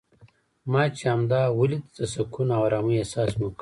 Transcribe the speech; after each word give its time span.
ما 0.71 0.83
چې 0.97 1.03
همدا 1.13 1.41
ولید 1.59 1.83
د 1.97 1.99
سکون 2.13 2.47
او 2.55 2.61
ارامۍ 2.67 2.95
احساس 2.99 3.31
مې 3.37 3.45
وکړ. 3.47 3.59